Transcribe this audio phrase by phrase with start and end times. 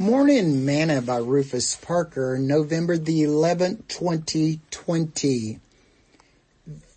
[0.00, 5.58] Morning Manna by Rufus Parker, November the 11th, 2020.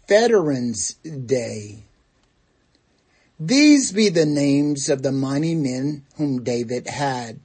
[0.07, 1.79] Veterans Day.
[3.39, 7.39] These be the names of the mighty men whom David had.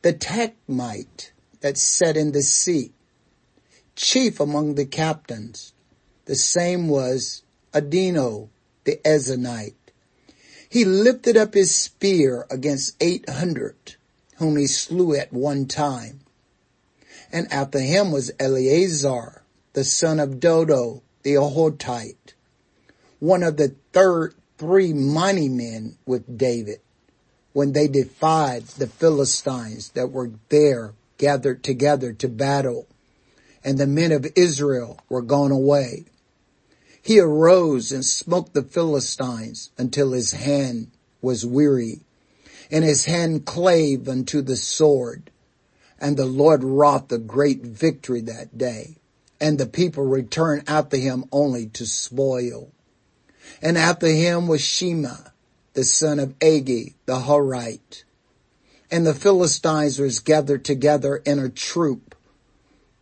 [0.00, 2.94] The Tachmonite that sat in the seat,
[3.94, 5.74] chief among the captains.
[6.24, 7.42] The same was
[7.74, 8.48] Adino
[8.84, 9.74] the Eznite
[10.72, 13.96] he lifted up his spear against 800
[14.36, 16.20] whom he slew at one time.
[17.30, 19.42] And after him was Eleazar,
[19.74, 22.32] the son of Dodo, the Ahohite,
[23.20, 26.80] one of the third three mighty men with David
[27.52, 32.86] when they defied the Philistines that were there gathered together to battle
[33.62, 36.06] and the men of Israel were gone away.
[37.02, 42.00] He arose and smote the Philistines until his hand was weary
[42.72, 45.30] and his hand clave unto the sword.
[46.00, 48.96] And the Lord wrought the great victory that day.
[49.40, 52.70] And the people returned after him only to spoil.
[53.60, 55.32] And after him was Shammah,
[55.74, 58.04] the son of Agee, the Hararite.
[58.90, 62.14] And the Philistines gathered together in a troop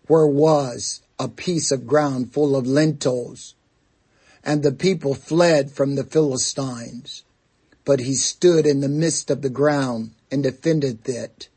[0.06, 3.54] where was a piece of ground full of lentils
[4.44, 7.24] and the people fled from the Philistines.
[7.84, 11.48] But he stood in the midst of the ground and defended it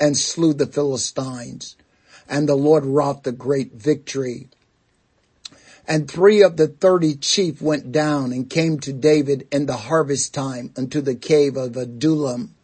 [0.00, 1.76] and slew the Philistines.
[2.28, 4.48] And the Lord wrought the great victory.
[5.86, 10.32] And three of the thirty chief went down and came to David in the harvest
[10.32, 12.54] time unto the cave of Adullam.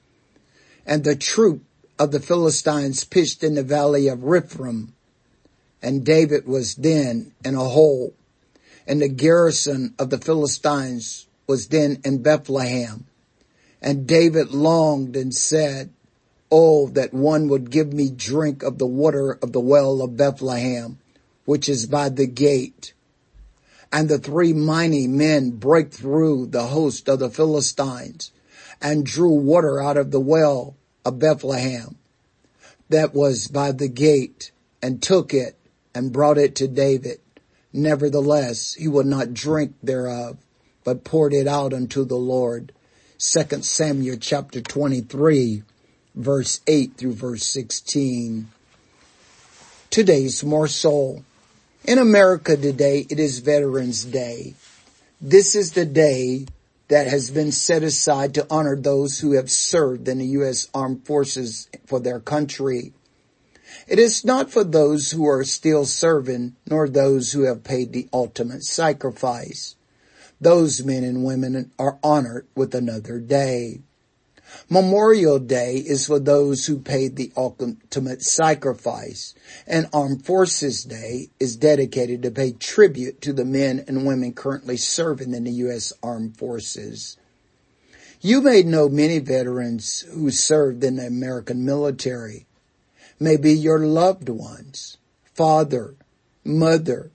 [0.87, 1.63] And the troop
[1.99, 4.95] of the Philistines pitched in the valley of Rephaim.
[5.83, 8.15] And David was then in a hole
[8.87, 13.07] and the garrison of the Philistines was then in Bethlehem.
[13.83, 15.91] And David longed and said,
[16.51, 20.99] Oh, that one would give me drink of the water of the well of Bethlehem,
[21.45, 22.93] which is by the gate.
[23.93, 28.33] And the three mighty men break through the host of the Philistines
[28.81, 31.97] and drew water out of the well of Bethlehem
[32.91, 34.51] that was by the gate
[34.83, 35.57] and took it
[35.95, 37.21] and brought it to David.
[37.73, 40.37] Nevertheless, he would not drink thereof,
[40.85, 42.73] but poured it out unto the Lord.
[43.19, 45.63] 2 Samuel chapter 23,
[46.15, 48.51] verse 8 through verse 16.
[49.91, 51.25] Today's morsel.
[51.85, 54.55] In America today, it is Veterans Day.
[55.21, 56.47] This is the day
[56.89, 60.69] that has been set aside to honor those who have served in the U.S.
[60.75, 62.93] Armed Forces for their country.
[63.87, 68.09] It is not for those who are still serving, nor those who have paid the
[68.13, 69.77] ultimate sacrifice.
[70.41, 73.81] Those men and women are honored with another day.
[74.69, 79.35] Memorial Day is for those who paid the ultimate sacrifice,
[79.67, 84.77] and Armed Forces Day is dedicated to pay tribute to the men and women currently
[84.77, 85.93] serving in the U.S.
[86.03, 87.17] Armed Forces.
[88.21, 92.47] You may know many veterans who served in the American military
[93.21, 94.97] may be your loved ones,
[95.35, 95.95] father,
[96.43, 97.11] mother,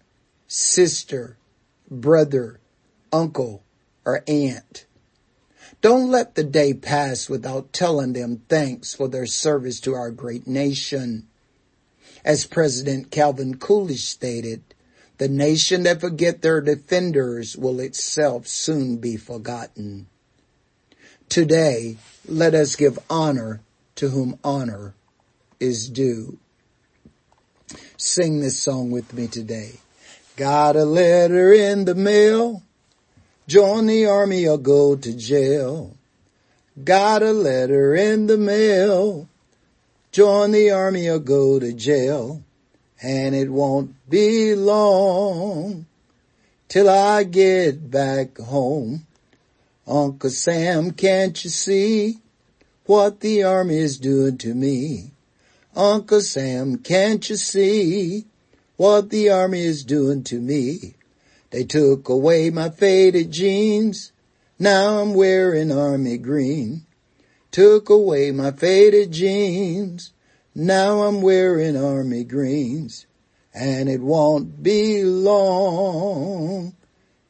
[0.48, 1.36] sister,
[1.90, 2.60] brother,
[3.12, 3.64] uncle,
[4.06, 4.86] or aunt.
[5.82, 10.46] Don't let the day pass without telling them thanks for their service to our great
[10.48, 11.28] nation.
[12.24, 14.62] As President Calvin Coolidge stated,
[15.18, 20.08] the nation that forget their defenders will itself soon be forgotten.
[21.30, 23.62] Today, let us give honor
[23.96, 24.94] to whom honor
[25.60, 26.38] is due.
[27.98, 29.80] Sing this song with me today.
[30.36, 32.62] Got a letter in the mail.
[33.48, 35.96] Join the army or go to jail.
[36.84, 39.30] Got a letter in the mail.
[40.12, 42.44] Join the army or go to jail.
[43.02, 45.86] And it won't be long
[46.68, 49.08] till I get back home.
[49.88, 52.20] Uncle Sam, can't you see
[52.86, 55.12] what the army is doing to me?
[55.76, 58.26] Uncle Sam, can't you see
[58.78, 60.96] what the army is doing to me?
[61.50, 64.14] They took away my faded jeans.
[64.58, 66.86] Now I'm wearing army green.
[67.52, 70.14] Took away my faded jeans.
[70.54, 73.06] Now I'm wearing army greens.
[73.54, 76.74] And it won't be long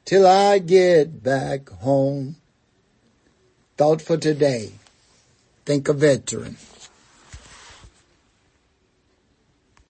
[0.05, 2.35] till I get back home.
[3.77, 4.73] Thought for today.
[5.65, 6.57] Think a veteran.